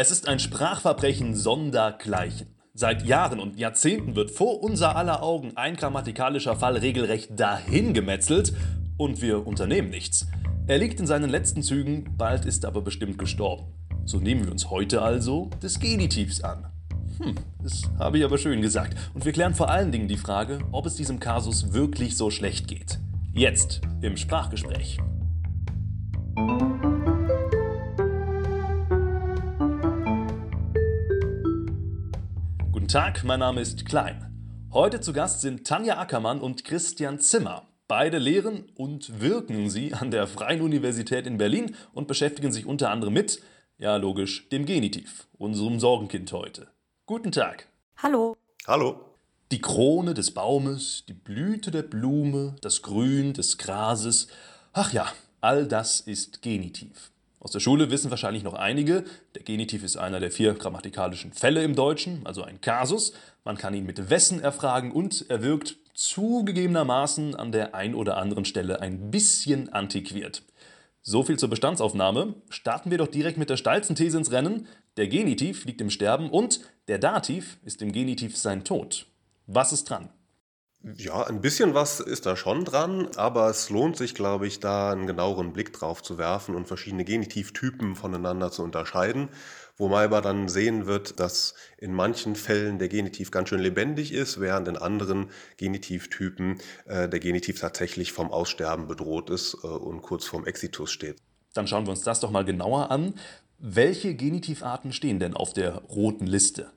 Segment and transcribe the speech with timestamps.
[0.00, 2.54] Es ist ein Sprachverbrechen sondergleichen.
[2.72, 8.52] Seit Jahren und Jahrzehnten wird vor unser aller Augen ein grammatikalischer Fall regelrecht dahingemetzelt
[8.96, 10.28] und wir unternehmen nichts.
[10.68, 13.72] Er liegt in seinen letzten Zügen, bald ist er aber bestimmt gestorben.
[14.04, 16.70] So nehmen wir uns heute also des Genitivs an.
[17.20, 18.96] Hm, das habe ich aber schön gesagt.
[19.14, 22.68] Und wir klären vor allen Dingen die Frage, ob es diesem Kasus wirklich so schlecht
[22.68, 23.00] geht.
[23.32, 24.98] Jetzt im Sprachgespräch.
[32.88, 34.66] Guten Tag, mein Name ist Klein.
[34.72, 37.66] Heute zu Gast sind Tanja Ackermann und Christian Zimmer.
[37.86, 42.90] Beide lehren und wirken sie an der Freien Universität in Berlin und beschäftigen sich unter
[42.90, 43.42] anderem mit,
[43.76, 46.68] ja logisch, dem Genitiv, unserem Sorgenkind heute.
[47.04, 47.68] Guten Tag.
[47.98, 48.38] Hallo.
[48.66, 49.04] Hallo.
[49.52, 54.28] Die Krone des Baumes, die Blüte der Blume, das Grün des Grases.
[54.72, 55.12] Ach ja,
[55.42, 57.10] all das ist Genitiv.
[57.40, 61.62] Aus der Schule wissen wahrscheinlich noch einige, der Genitiv ist einer der vier grammatikalischen Fälle
[61.62, 63.12] im Deutschen, also ein Kasus.
[63.44, 68.44] Man kann ihn mit Wessen erfragen und er wirkt zugegebenermaßen an der ein oder anderen
[68.44, 70.42] Stelle ein bisschen antiquiert.
[71.02, 72.34] So viel zur Bestandsaufnahme.
[72.50, 74.66] Starten wir doch direkt mit der steilsten These ins Rennen.
[74.96, 79.06] Der Genitiv liegt im Sterben und der Dativ ist im Genitiv sein Tod.
[79.46, 80.10] Was ist dran?
[80.82, 84.92] Ja, ein bisschen was ist da schon dran, aber es lohnt sich, glaube ich, da
[84.92, 89.28] einen genaueren Blick drauf zu werfen und verschiedene Genitivtypen voneinander zu unterscheiden.
[89.76, 94.40] Wobei man dann sehen wird, dass in manchen Fällen der Genitiv ganz schön lebendig ist,
[94.40, 100.26] während in anderen Genitivtypen äh, der Genitiv tatsächlich vom Aussterben bedroht ist äh, und kurz
[100.26, 101.18] vorm Exitus steht.
[101.54, 103.14] Dann schauen wir uns das doch mal genauer an.
[103.58, 106.70] Welche Genitivarten stehen denn auf der roten Liste?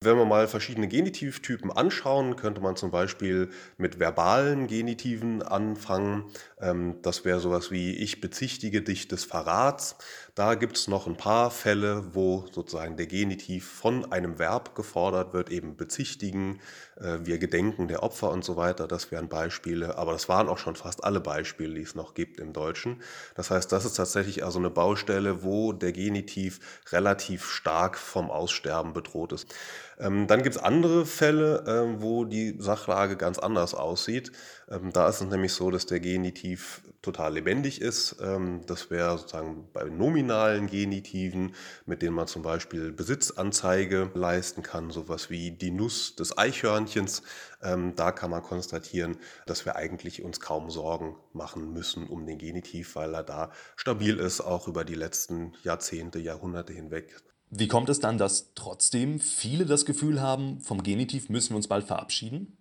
[0.00, 6.30] Wenn wir mal verschiedene Genitivtypen anschauen, könnte man zum Beispiel mit verbalen Genitiven anfangen.
[6.60, 9.96] Ähm, das wäre sowas wie ich bezichtige dich des Verrats.
[10.36, 15.32] Da gibt es noch ein paar Fälle, wo sozusagen der Genitiv von einem Verb gefordert
[15.32, 16.60] wird, eben bezichtigen,
[17.00, 18.86] äh, wir gedenken der Opfer und so weiter.
[18.86, 22.38] Das wären Beispiele, aber das waren auch schon fast alle Beispiele, die es noch gibt
[22.38, 23.02] im Deutschen.
[23.34, 26.60] Das heißt, das ist tatsächlich also eine Baustelle, wo der Genitiv
[26.92, 29.52] relativ stark vom Aussterben bedroht ist.
[29.98, 34.32] Ähm, dann gibt es andere Fälle, äh, wo die Sachlage ganz anders aussieht.
[34.70, 38.16] Ähm, da ist es nämlich so, dass der Genitiv total lebendig ist.
[38.20, 41.54] Ähm, das wäre sozusagen bei nominalen Genitiven,
[41.86, 47.22] mit denen man zum Beispiel Besitzanzeige leisten kann, sowas wie die Nuss des Eichhörnchens.
[47.62, 49.16] Ähm, da kann man konstatieren,
[49.46, 54.18] dass wir eigentlich uns kaum Sorgen machen müssen um den Genitiv, weil er da stabil
[54.18, 57.16] ist, auch über die letzten Jahrzehnte, Jahrhunderte hinweg.
[57.50, 61.68] Wie kommt es dann, dass trotzdem viele das Gefühl haben, vom Genitiv müssen wir uns
[61.68, 62.56] bald verabschieden?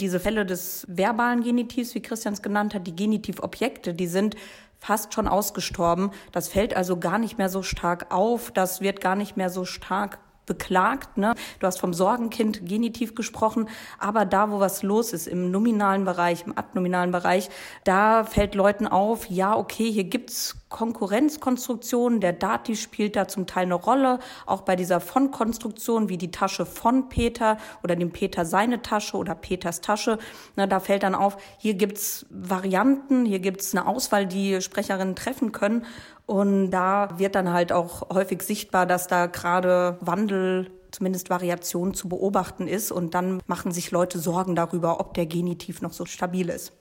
[0.00, 4.36] Diese Fälle des verbalen Genitivs, wie Christian es genannt hat, die Genitivobjekte, die sind
[4.78, 6.12] fast schon ausgestorben.
[6.30, 8.52] Das fällt also gar nicht mehr so stark auf.
[8.52, 11.16] Das wird gar nicht mehr so stark beklagt.
[11.16, 11.36] Ne?
[11.60, 13.68] Du hast vom Sorgenkind Genitiv gesprochen,
[14.00, 17.48] aber da, wo was los ist, im nominalen Bereich, im adnominalen Bereich,
[17.84, 23.64] da fällt Leuten auf, ja, okay, hier gibt's Konkurrenzkonstruktionen, der Dativ spielt da zum Teil
[23.64, 28.82] eine Rolle, auch bei dieser Von-Konstruktion, wie die Tasche von Peter oder dem Peter seine
[28.82, 30.18] Tasche oder Peters Tasche.
[30.56, 35.52] Ne, da fällt dann auf, hier gibt's Varianten, hier gibt's eine Auswahl, die Sprecherinnen treffen
[35.52, 35.86] können.
[36.28, 42.06] Und da wird dann halt auch häufig sichtbar, dass da gerade Wandel zumindest Variation zu
[42.06, 42.92] beobachten ist.
[42.92, 46.72] Und dann machen sich Leute Sorgen darüber, ob der Genitiv noch so stabil ist.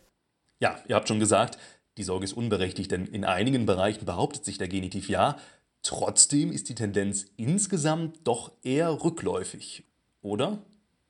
[0.59, 1.57] Ja, ihr habt schon gesagt,
[1.95, 5.37] die Sorge ist unberechtigt, denn in einigen Bereichen behauptet sich der Genitiv ja.
[5.81, 9.85] Trotzdem ist die Tendenz insgesamt doch eher rückläufig,
[10.21, 10.61] oder?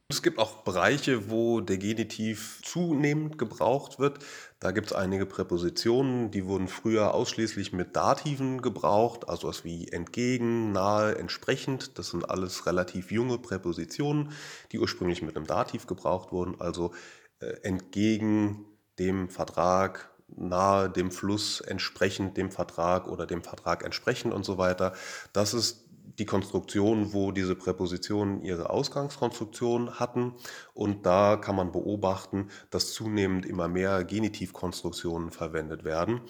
[0.10, 4.20] Es gibt auch Bereiche, wo der Genitiv zunehmend gebraucht wird.
[4.62, 9.90] Da gibt es einige Präpositionen, die wurden früher ausschließlich mit Dativen gebraucht, also was wie
[9.90, 12.00] entgegen, nahe, entsprechend.
[12.00, 14.32] Das sind alles relativ junge Präpositionen,
[14.72, 16.94] die ursprünglich mit einem Dativ gebraucht wurden, also
[17.42, 18.64] äh, entgegen
[19.00, 24.94] dem Vertrag, nahe dem Fluss, entsprechend dem Vertrag oder dem Vertrag entsprechend und so weiter.
[25.34, 25.87] Das ist
[26.20, 30.34] die Konstruktion, wo diese Präpositionen ihre Ausgangskonstruktion hatten.
[30.74, 36.22] Und da kann man beobachten, dass zunehmend immer mehr Genitivkonstruktionen verwendet werden,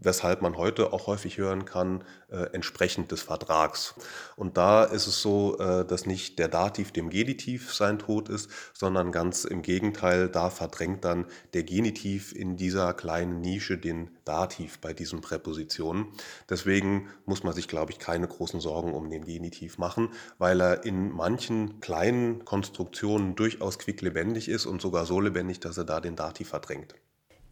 [0.00, 3.94] weshalb man heute auch häufig hören kann, äh, entsprechend des Vertrags.
[4.36, 8.50] Und da ist es so, äh, dass nicht der Dativ dem Genitiv sein Tod ist,
[8.72, 14.78] sondern ganz im Gegenteil, da verdrängt dann der Genitiv in dieser kleinen Nische den Dativ
[14.80, 16.06] bei diesen Präpositionen.
[16.50, 20.84] Deswegen muss man sich, glaube ich, keine großen Sorgen um den Genitiv machen, weil er
[20.84, 26.16] in manchen kleinen Konstruktionen durchaus quicklebendig ist und sogar so lebendig, dass er da den
[26.16, 26.94] Dativ verdrängt.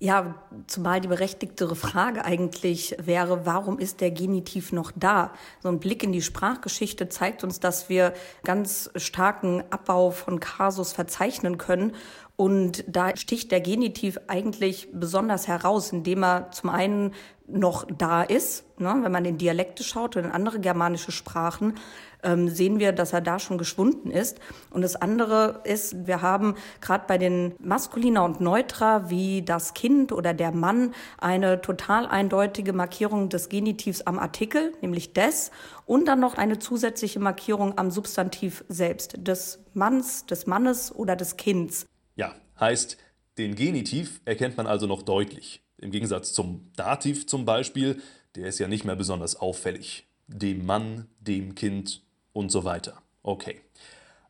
[0.05, 0.35] Ja,
[0.67, 5.33] zumal die berechtigtere Frage eigentlich wäre, warum ist der Genitiv noch da?
[5.63, 8.13] So ein Blick in die Sprachgeschichte zeigt uns, dass wir
[8.43, 11.95] ganz starken Abbau von Kasus verzeichnen können.
[12.37, 17.15] Und da sticht der Genitiv eigentlich besonders heraus, indem er zum einen
[17.47, 18.65] noch da ist.
[18.79, 18.95] Ne?
[19.03, 21.75] Wenn man in Dialekte schaut oder in andere germanische Sprachen,
[22.23, 24.41] ähm, sehen wir, dass er da schon geschwunden ist.
[24.71, 30.11] Und das andere ist, wir haben gerade bei den Maskulina und Neutra wie das Kind
[30.11, 35.51] oder der Mann eine total eindeutige Markierung des Genitivs am Artikel, nämlich des,
[35.87, 41.37] und dann noch eine zusätzliche Markierung am Substantiv selbst, des Manns, des Mannes oder des
[41.37, 41.87] Kinds.
[42.17, 42.97] Ja, heißt,
[43.37, 45.64] den Genitiv erkennt man also noch deutlich.
[45.85, 48.01] Im Gegensatz zum Dativ zum Beispiel,
[48.37, 50.07] der ist ja nicht mehr besonders auffällig.
[50.27, 52.01] Dem Mann, dem Kind
[52.33, 53.03] und so weiter.
[53.23, 53.61] Okay.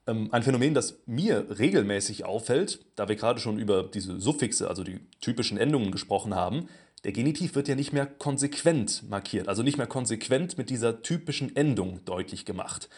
[0.08, 4.82] Ähm, ein Phänomen, das mir regelmäßig auffällt, da wir gerade schon über diese Suffixe, also
[4.82, 6.68] die typischen Endungen gesprochen haben,
[7.04, 11.54] der Genitiv wird ja nicht mehr konsequent markiert, also nicht mehr konsequent mit dieser typischen
[11.54, 12.88] Endung deutlich gemacht.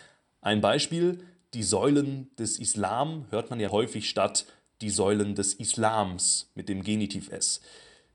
[0.40, 1.18] Ein Beispiel,
[1.52, 4.46] die Säulen des Islam hört man ja häufig statt
[4.80, 7.60] die Säulen des Islams mit dem Genitiv S.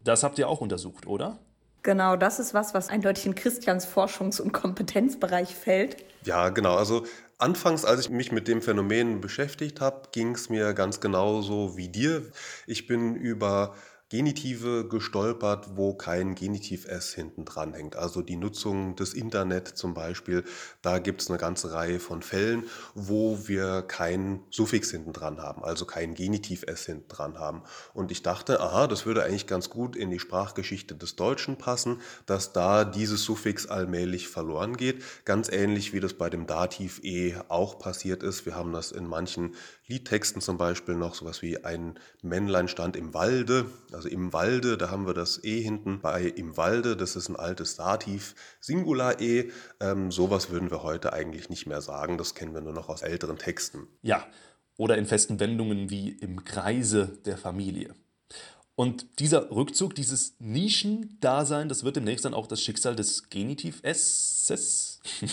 [0.04, 1.40] Das habt ihr auch untersucht, oder?
[1.84, 5.98] Genau, das ist was, was eindeutig in Christians Forschungs- und Kompetenzbereich fällt.
[6.24, 6.76] Ja, genau.
[6.76, 7.06] Also
[7.40, 11.90] anfangs, als ich mich mit dem Phänomen beschäftigt habe, ging es mir ganz genauso wie
[11.90, 12.24] dir.
[12.68, 13.74] Ich bin über
[14.12, 17.96] Genitive gestolpert, wo kein Genitiv S hinten dran hängt.
[17.96, 20.44] Also die Nutzung des Internet zum Beispiel,
[20.82, 25.64] da gibt es eine ganze Reihe von Fällen, wo wir kein Suffix hinten dran haben,
[25.64, 27.62] also kein Genitiv S hinten dran haben.
[27.94, 32.02] Und ich dachte, aha, das würde eigentlich ganz gut in die Sprachgeschichte des Deutschen passen,
[32.26, 35.02] dass da dieses Suffix allmählich verloren geht.
[35.24, 38.46] Ganz ähnlich wie das bei dem Dativ E auch passiert ist.
[38.46, 39.56] Wir haben das in manchen
[39.88, 43.66] Liedtexten zum Beispiel noch sowas wie ein Männlein stand im Walde.
[43.92, 47.36] Also im Walde, da haben wir das E hinten bei im Walde, das ist ein
[47.36, 49.52] altes Dativ, Singular E.
[49.80, 53.02] Ähm, sowas würden wir heute eigentlich nicht mehr sagen, das kennen wir nur noch aus
[53.02, 53.88] älteren Texten.
[54.02, 54.26] Ja,
[54.78, 57.94] oder in festen Wendungen wie im Kreise der Familie.
[58.76, 65.00] Und dieser Rückzug, dieses Nischendasein, das wird demnächst dann auch das Schicksal des Genitiv S.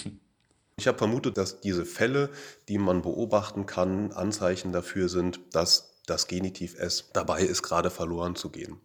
[0.79, 2.31] Ich habe vermutet, dass diese Fälle,
[2.69, 8.37] die man beobachten kann, Anzeichen dafür sind, dass das Genitiv S dabei ist, gerade verloren
[8.37, 8.81] zu gehen.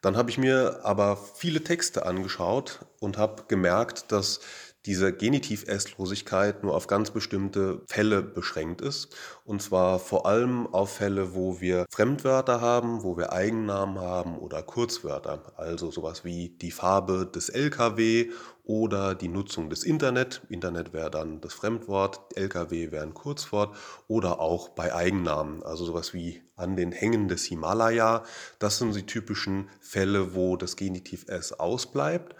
[0.00, 4.40] Dann habe ich mir aber viele Texte angeschaut und habe gemerkt, dass
[4.86, 9.14] diese Genitiv-S-Losigkeit nur auf ganz bestimmte Fälle beschränkt ist.
[9.44, 14.62] Und zwar vor allem auf Fälle, wo wir Fremdwörter haben, wo wir Eigennamen haben oder
[14.62, 15.52] Kurzwörter.
[15.56, 18.30] Also sowas wie die Farbe des LKW
[18.64, 20.42] oder die Nutzung des Internet.
[20.48, 23.76] Internet wäre dann das Fremdwort, LKW wäre ein Kurzwort
[24.08, 28.24] oder auch bei Eigennamen, also sowas wie an den Hängen des Himalaya.
[28.58, 32.36] Das sind die typischen Fälle, wo das Genitiv S ausbleibt.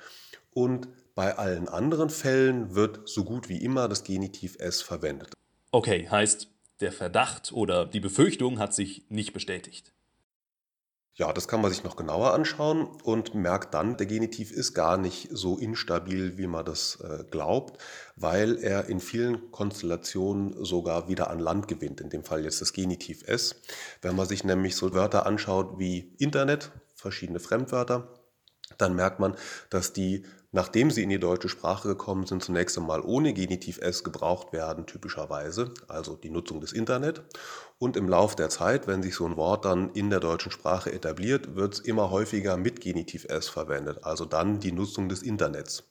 [0.54, 5.34] Und bei allen anderen Fällen wird so gut wie immer das Genitiv S verwendet.
[5.70, 6.48] Okay, heißt,
[6.80, 9.92] der Verdacht oder die Befürchtung hat sich nicht bestätigt.
[11.14, 14.96] Ja, das kann man sich noch genauer anschauen und merkt dann, der Genitiv ist gar
[14.96, 17.82] nicht so instabil, wie man das äh, glaubt,
[18.16, 22.72] weil er in vielen Konstellationen sogar wieder an Land gewinnt, in dem Fall jetzt das
[22.72, 23.56] Genitiv S.
[24.00, 28.21] Wenn man sich nämlich so Wörter anschaut wie Internet, verschiedene Fremdwörter,
[28.78, 29.36] dann merkt man,
[29.70, 30.24] dass die
[30.54, 34.84] Nachdem sie in die deutsche Sprache gekommen sind, zunächst einmal ohne Genitiv S gebraucht werden,
[34.84, 37.22] typischerweise, also die Nutzung des Internet.
[37.78, 40.92] Und im Laufe der Zeit, wenn sich so ein Wort dann in der deutschen Sprache
[40.92, 45.84] etabliert, wird es immer häufiger mit Genitiv S verwendet, also dann die Nutzung des Internets.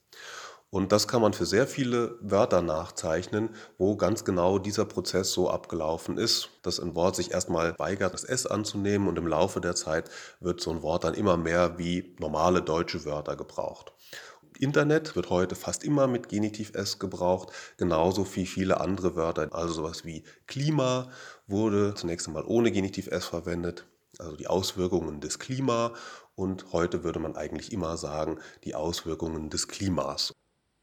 [0.74, 5.50] Und das kann man für sehr viele Wörter nachzeichnen, wo ganz genau dieser Prozess so
[5.50, 9.76] abgelaufen ist, dass ein Wort sich erstmal weigert, das S anzunehmen und im Laufe der
[9.76, 10.10] Zeit
[10.40, 13.92] wird so ein Wort dann immer mehr wie normale deutsche Wörter gebraucht.
[14.60, 19.50] Internet wird heute fast immer mit Genitiv S gebraucht, genauso wie viele andere Wörter.
[19.52, 21.12] Also sowas wie Klima
[21.48, 23.88] wurde zunächst einmal ohne Genitiv S verwendet,
[24.20, 25.94] also die Auswirkungen des Klima.
[26.36, 30.32] Und heute würde man eigentlich immer sagen, die Auswirkungen des Klimas.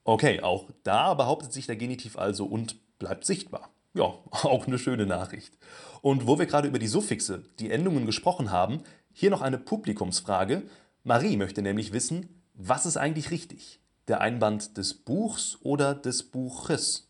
[0.08, 3.68] Okay, auch da behauptet sich der Genitiv also und bleibt sichtbar.
[3.92, 5.58] Ja, auch eine schöne Nachricht.
[6.00, 10.62] Und wo wir gerade über die Suffixe, die Endungen gesprochen haben, hier noch eine Publikumsfrage.
[11.04, 13.80] Marie möchte nämlich wissen, was ist eigentlich richtig?
[14.06, 17.06] Der Einband des Buchs oder des Buches?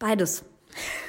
[0.00, 0.42] Beides.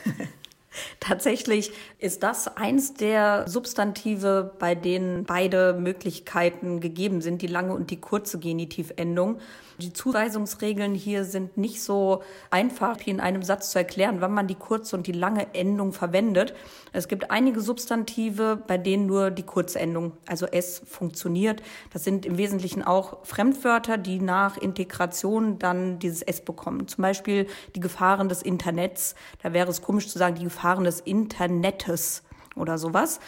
[0.99, 7.89] Tatsächlich ist das eins der Substantive, bei denen beide Möglichkeiten gegeben sind, die lange und
[7.89, 9.39] die kurze Genitivendung.
[9.81, 12.21] Die Zuweisungsregeln hier sind nicht so
[12.51, 16.53] einfach in einem Satz zu erklären, wann man die kurze und die lange Endung verwendet.
[16.93, 21.63] Es gibt einige Substantive, bei denen nur die kurze Endung, also S, funktioniert.
[21.91, 26.87] Das sind im Wesentlichen auch Fremdwörter, die nach Integration dann dieses S bekommen.
[26.87, 29.15] Zum Beispiel die Gefahren des Internets.
[29.41, 32.21] Da wäre es komisch zu sagen, die Gefahren des Internetes
[32.55, 33.19] oder sowas.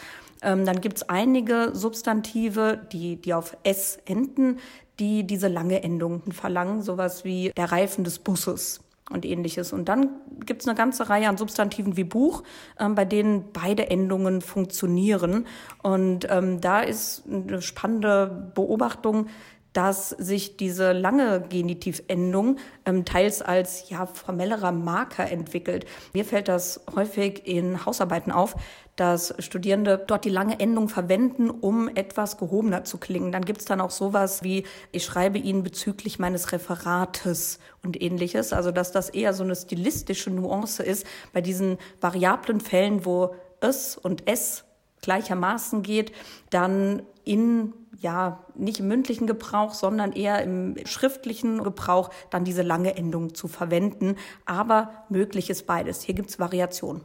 [0.44, 4.58] Ähm, dann gibt es einige Substantive, die, die auf S enden,
[4.98, 9.72] die diese lange Endung verlangen, sowas wie der Reifen des Busses und ähnliches.
[9.72, 10.08] Und dann
[10.46, 12.42] gibt es eine ganze Reihe an Substantiven wie Buch,
[12.80, 15.46] ähm, bei denen beide Endungen funktionieren.
[15.82, 19.26] Und ähm, da ist eine spannende Beobachtung,
[19.74, 25.84] dass sich diese lange Genitivendung ähm, teils als ja formellerer Marker entwickelt.
[26.14, 28.54] Mir fällt das häufig in Hausarbeiten auf,
[28.96, 33.32] dass Studierende dort die lange Endung verwenden, um etwas gehobener zu klingen.
[33.32, 38.52] Dann gibt's dann auch sowas wie, ich schreibe Ihnen bezüglich meines Referates und ähnliches.
[38.52, 43.96] Also dass das eher so eine stilistische Nuance ist bei diesen variablen Fällen, wo es
[43.96, 44.64] und es
[45.02, 46.12] gleichermaßen geht,
[46.50, 52.96] dann in ja, nicht im mündlichen Gebrauch, sondern eher im schriftlichen Gebrauch dann diese lange
[52.96, 54.16] Endung zu verwenden.
[54.44, 56.02] Aber möglich ist beides.
[56.02, 57.02] Hier gibt es Variationen.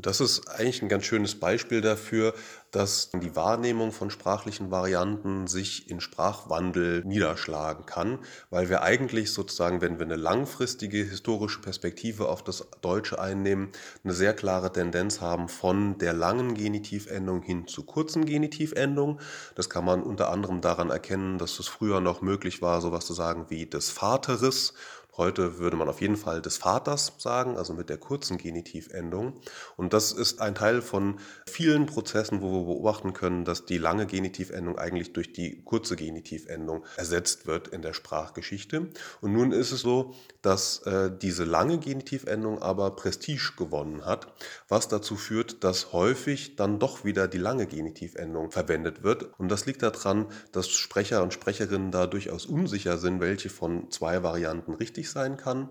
[0.00, 2.32] Das ist eigentlich ein ganz schönes Beispiel dafür,
[2.70, 8.18] dass die Wahrnehmung von sprachlichen Varianten sich in Sprachwandel niederschlagen kann,
[8.50, 13.70] weil wir eigentlich sozusagen, wenn wir eine langfristige historische Perspektive auf das Deutsche einnehmen,
[14.04, 19.18] eine sehr klare Tendenz haben von der langen Genitivendung hin zu kurzen Genitivendungen.
[19.56, 23.14] Das kann man unter anderem daran erkennen, dass es früher noch möglich war, sowas zu
[23.14, 24.74] sagen wie des Vateres
[25.18, 29.32] Heute würde man auf jeden Fall des Vaters sagen, also mit der kurzen Genitivendung.
[29.76, 34.06] Und das ist ein Teil von vielen Prozessen, wo wir beobachten können, dass die lange
[34.06, 38.90] Genitivendung eigentlich durch die kurze Genitivendung ersetzt wird in der Sprachgeschichte.
[39.20, 44.28] Und nun ist es so, dass äh, diese lange Genitivendung aber Prestige gewonnen hat,
[44.68, 49.36] was dazu führt, dass häufig dann doch wieder die lange Genitivendung verwendet wird.
[49.38, 54.22] Und das liegt daran, dass Sprecher und Sprecherinnen da durchaus unsicher sind, welche von zwei
[54.22, 55.70] Varianten richtig sein kann.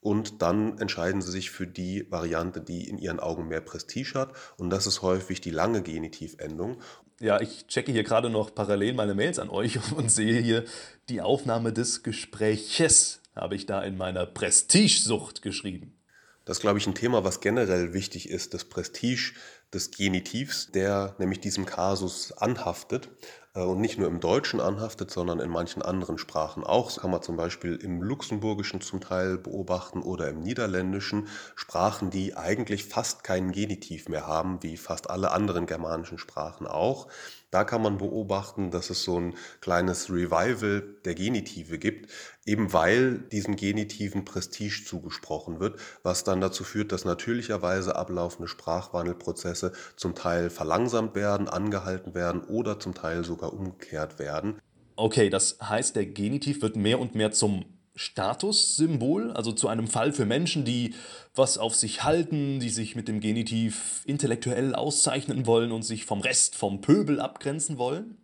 [0.00, 4.32] Und dann entscheiden sie sich für die Variante, die in ihren Augen mehr Prestige hat.
[4.56, 6.80] Und das ist häufig die lange Genitivendung.
[7.18, 10.64] Ja, ich checke hier gerade noch parallel meine Mails an euch und sehe hier
[11.08, 15.96] die Aufnahme des Gespräches, habe ich da in meiner Prestigesucht geschrieben.
[16.44, 19.32] Das ist, glaube ich, ein Thema, was generell wichtig ist, das Prestige
[19.74, 23.08] des Genitivs, der nämlich diesem Kasus anhaftet.
[23.56, 26.86] Äh, und nicht nur im Deutschen anhaftet, sondern in manchen anderen Sprachen auch.
[26.86, 31.28] Das kann man zum Beispiel im Luxemburgischen zum Teil beobachten oder im Niederländischen.
[31.56, 37.08] Sprachen, die eigentlich fast keinen Genitiv mehr haben, wie fast alle anderen germanischen Sprachen auch.
[37.50, 42.10] Da kann man beobachten, dass es so ein kleines Revival der Genitive gibt,
[42.44, 49.72] eben weil diesen Genitiven Prestige zugesprochen wird, was dann dazu führt, dass natürlicherweise ablaufende Sprachwandelprozesse
[49.96, 54.60] zum Teil verlangsamt werden, angehalten werden oder zum Teil sogar umgekehrt werden.
[54.96, 60.12] Okay, das heißt, der Genitiv wird mehr und mehr zum Statussymbol, also zu einem Fall
[60.12, 60.94] für Menschen, die
[61.34, 66.20] was auf sich halten, die sich mit dem Genitiv intellektuell auszeichnen wollen und sich vom
[66.20, 68.18] Rest, vom Pöbel abgrenzen wollen?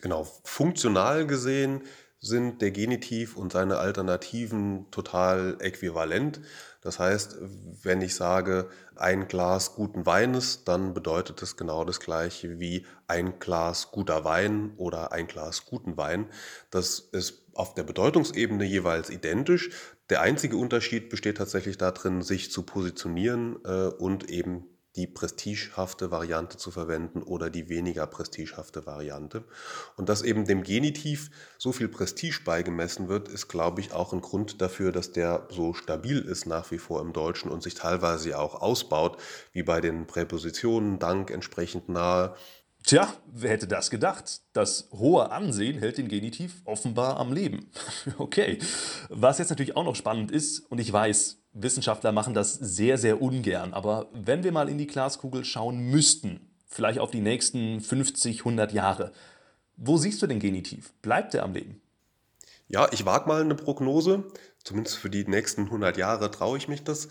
[0.00, 1.82] Genau, funktional gesehen
[2.20, 6.40] sind der Genitiv und seine Alternativen total äquivalent.
[6.82, 7.38] Das heißt,
[7.82, 13.38] wenn ich sage ein Glas guten Weines, dann bedeutet es genau das gleiche wie ein
[13.38, 16.26] Glas guter Wein oder ein Glas guten Wein.
[16.70, 19.70] Das ist auf der Bedeutungsebene jeweils identisch.
[20.10, 24.66] Der einzige Unterschied besteht tatsächlich darin, sich zu positionieren äh, und eben
[24.96, 29.44] die prestigehafte Variante zu verwenden oder die weniger prestigehafte Variante.
[29.96, 34.20] Und dass eben dem Genitiv so viel Prestige beigemessen wird, ist, glaube ich, auch ein
[34.20, 38.38] Grund dafür, dass der so stabil ist nach wie vor im Deutschen und sich teilweise
[38.38, 39.16] auch ausbaut,
[39.52, 42.34] wie bei den Präpositionen dank, entsprechend nahe.
[42.84, 44.40] Tja, wer hätte das gedacht?
[44.52, 47.70] Das hohe Ansehen hält den Genitiv offenbar am Leben.
[48.18, 48.58] okay.
[49.08, 53.20] Was jetzt natürlich auch noch spannend ist, und ich weiß, Wissenschaftler machen das sehr, sehr
[53.20, 53.74] ungern.
[53.74, 58.72] Aber wenn wir mal in die Glaskugel schauen müssten, vielleicht auf die nächsten 50, 100
[58.72, 59.12] Jahre,
[59.76, 60.92] wo siehst du den Genitiv?
[61.02, 61.80] Bleibt er am Leben?
[62.68, 64.24] Ja, ich wage mal eine Prognose.
[64.62, 67.08] Zumindest für die nächsten 100 Jahre traue ich mich das.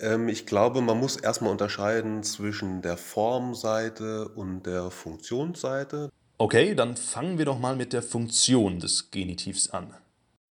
[0.00, 6.10] Ähm, ich glaube, man muss erstmal unterscheiden zwischen der Formseite und der Funktionsseite.
[6.38, 9.94] Okay, dann fangen wir doch mal mit der Funktion des Genitivs an.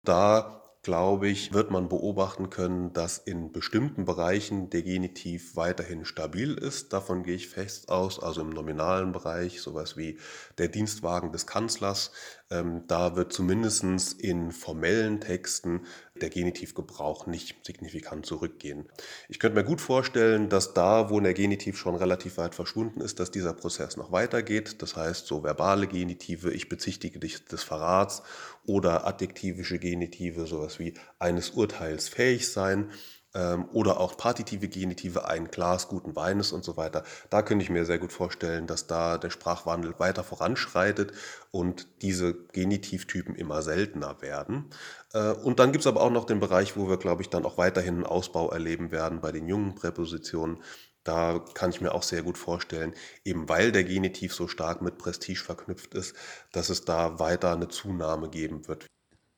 [0.03, 6.53] Da glaube ich, wird man beobachten können, dass in bestimmten Bereichen der Genitiv weiterhin stabil
[6.53, 6.93] ist.
[6.93, 10.17] Davon gehe ich fest aus, also im nominalen Bereich, sowas wie
[10.57, 12.11] der Dienstwagen des Kanzlers.
[12.49, 13.83] Ähm, da wird zumindest
[14.19, 15.85] in formellen Texten
[16.21, 18.85] der Genitivgebrauch nicht signifikant zurückgehen.
[19.27, 23.19] Ich könnte mir gut vorstellen, dass da, wo der Genitiv schon relativ weit verschwunden ist,
[23.19, 24.81] dass dieser Prozess noch weitergeht.
[24.81, 28.23] Das heißt, so verbale Genitive, ich bezichtige dich des Verrats
[28.65, 32.91] oder adjektivische Genitive, sowas wie eines Urteils fähig sein
[33.31, 37.03] oder auch partitive Genitive, ein Glas guten Weines und so weiter.
[37.29, 41.13] Da könnte ich mir sehr gut vorstellen, dass da der Sprachwandel weiter voranschreitet
[41.51, 44.71] und diese Genitivtypen immer seltener werden.
[45.13, 47.45] Äh, und dann gibt es aber auch noch den Bereich, wo wir, glaube ich, dann
[47.45, 50.63] auch weiterhin einen Ausbau erleben werden bei den jungen Präpositionen.
[51.03, 52.93] Da kann ich mir auch sehr gut vorstellen,
[53.23, 56.15] eben weil der Genitiv so stark mit Prestige verknüpft ist,
[56.51, 58.87] dass es da weiter eine Zunahme geben wird.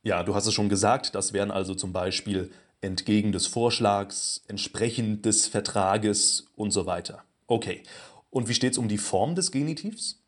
[0.03, 5.25] Ja, du hast es schon gesagt, das wären also zum Beispiel entgegen des Vorschlags, entsprechend
[5.25, 7.23] des Vertrages und so weiter.
[7.47, 7.83] Okay.
[8.29, 10.21] Und wie steht es um die Form des Genitivs?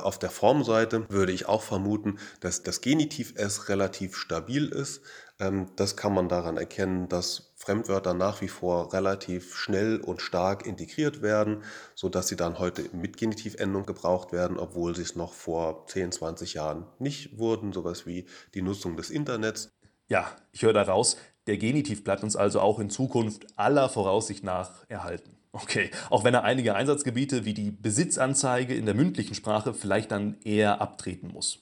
[0.00, 5.02] Auf der Formseite würde ich auch vermuten, dass das Genitiv S relativ stabil ist.
[5.40, 10.64] Ähm, das kann man daran erkennen, dass Fremdwörter nach wie vor relativ schnell und stark
[10.66, 11.64] integriert werden,
[11.96, 16.54] sodass sie dann heute mit Genitivendung gebraucht werden, obwohl sie es noch vor 10, 20
[16.54, 19.72] Jahren nicht wurden, sowas wie die Nutzung des Internets.
[20.06, 21.16] Ja, ich höre daraus,
[21.48, 25.30] der Genitiv bleibt uns also auch in Zukunft aller Voraussicht nach erhalten.
[25.52, 30.36] Okay, auch wenn er einige Einsatzgebiete wie die Besitzanzeige in der mündlichen Sprache vielleicht dann
[30.44, 31.60] eher abtreten muss.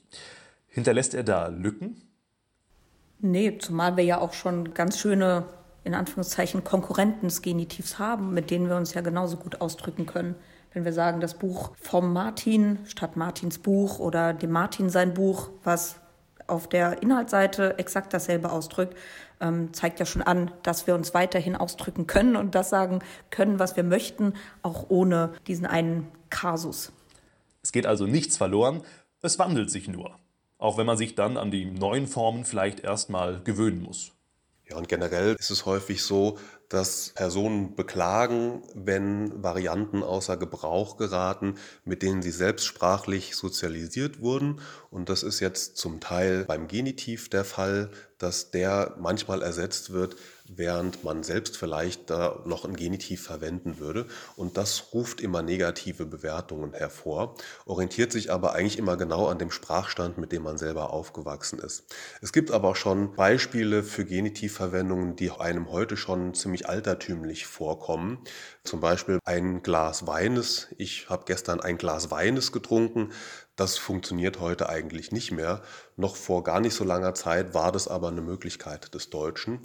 [0.67, 2.01] Hinterlässt er da Lücken?
[3.19, 5.45] Nee, zumal wir ja auch schon ganz schöne,
[5.83, 10.35] in Anführungszeichen, Konkurrenten des Genitivs haben, mit denen wir uns ja genauso gut ausdrücken können.
[10.73, 15.49] Wenn wir sagen, das Buch vom Martin statt Martins Buch oder dem Martin sein Buch,
[15.63, 15.95] was
[16.45, 18.95] auf der Inhaltsseite exakt dasselbe ausdrückt,
[19.39, 23.59] ähm, zeigt ja schon an, dass wir uns weiterhin ausdrücken können und das sagen können,
[23.59, 26.91] was wir möchten, auch ohne diesen einen Kasus.
[27.61, 28.81] Es geht also nichts verloren,
[29.21, 30.17] es wandelt sich nur.
[30.57, 34.13] Auch wenn man sich dann an die neuen Formen vielleicht erstmal gewöhnen muss.
[34.69, 36.37] Ja, und generell ist es häufig so,
[36.69, 41.55] dass Personen beklagen, wenn Varianten außer Gebrauch geraten,
[41.85, 44.59] mit denen sie selbstsprachlich sozialisiert wurden.
[44.89, 50.15] Und das ist jetzt zum Teil beim Genitiv der Fall, dass der manchmal ersetzt wird,
[50.47, 54.07] während man selbst vielleicht da noch ein Genitiv verwenden würde.
[54.35, 59.51] Und das ruft immer negative Bewertungen hervor, orientiert sich aber eigentlich immer genau an dem
[59.51, 61.83] Sprachstand, mit dem man selber aufgewachsen ist.
[62.21, 68.23] Es gibt aber auch schon Beispiele für Genitivverwendungen, die einem heute schon ziemlich altertümlich vorkommen.
[68.63, 70.67] Zum Beispiel ein Glas Weines.
[70.77, 73.11] Ich habe gestern ein Glas Weines getrunken.
[73.55, 75.61] Das funktioniert heute eigentlich nicht mehr.
[75.95, 79.59] Noch vor gar nicht so langer Zeit war das aber eine Möglichkeit des Deutschen.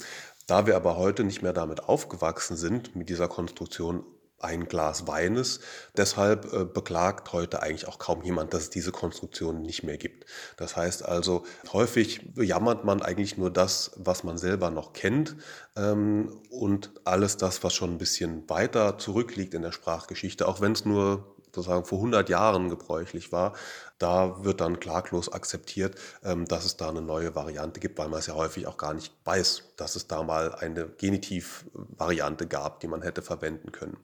[0.47, 4.05] Da wir aber heute nicht mehr damit aufgewachsen sind, mit dieser Konstruktion
[4.43, 5.61] ein Glas Weines.
[5.97, 10.27] Deshalb äh, beklagt heute eigentlich auch kaum jemand, dass es diese Konstruktion nicht mehr gibt.
[10.57, 15.37] Das heißt also, häufig bejammert man eigentlich nur das, was man selber noch kennt
[15.77, 20.73] ähm, und alles das, was schon ein bisschen weiter zurückliegt in der Sprachgeschichte, auch wenn
[20.73, 23.55] es nur sozusagen vor 100 Jahren gebräuchlich war,
[23.99, 28.21] da wird dann klaglos akzeptiert, ähm, dass es da eine neue Variante gibt, weil man
[28.21, 32.89] es ja häufig auch gar nicht weiß, dass es da mal eine Genitiv-Variante gab, die
[32.89, 33.99] man hätte verwenden können.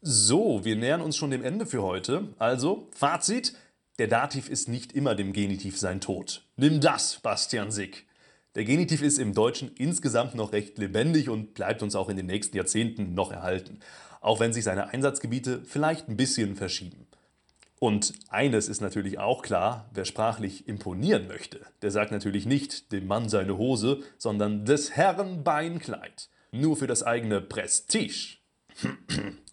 [0.00, 2.28] So, wir nähern uns schon dem Ende für heute.
[2.38, 3.54] Also, Fazit:
[3.98, 6.44] Der Dativ ist nicht immer dem Genitiv sein Tod.
[6.56, 8.06] Nimm das, Bastian Sick.
[8.54, 12.26] Der Genitiv ist im Deutschen insgesamt noch recht lebendig und bleibt uns auch in den
[12.26, 13.80] nächsten Jahrzehnten noch erhalten
[14.20, 17.06] auch wenn sich seine Einsatzgebiete vielleicht ein bisschen verschieben.
[17.80, 23.06] Und eines ist natürlich auch klar, wer sprachlich imponieren möchte, der sagt natürlich nicht dem
[23.06, 26.28] Mann seine Hose, sondern des Herrn Beinkleid.
[26.50, 28.38] Nur für das eigene Prestige.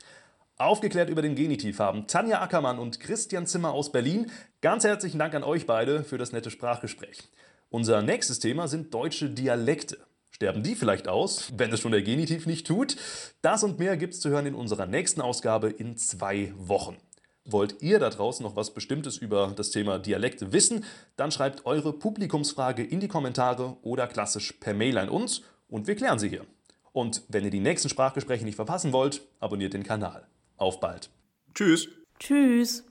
[0.57, 4.31] Aufgeklärt über den Genitiv haben Tanja Ackermann und Christian Zimmer aus Berlin.
[4.61, 7.23] Ganz herzlichen Dank an euch beide für das nette Sprachgespräch.
[7.69, 9.97] Unser nächstes Thema sind deutsche Dialekte.
[10.31, 12.95] Sterben die vielleicht aus, wenn es schon der Genitiv nicht tut?
[13.41, 16.95] Das und mehr gibt es zu hören in unserer nächsten Ausgabe in zwei Wochen.
[17.43, 20.85] Wollt ihr da draußen noch was Bestimmtes über das Thema Dialekte wissen?
[21.17, 25.97] Dann schreibt eure Publikumsfrage in die Kommentare oder klassisch per Mail an uns und wir
[25.97, 26.45] klären sie hier.
[26.93, 30.25] Und wenn ihr die nächsten Sprachgespräche nicht verpassen wollt, abonniert den Kanal.
[30.57, 31.09] Auf bald.
[31.53, 31.87] Tschüss.
[32.19, 32.83] Tschüss.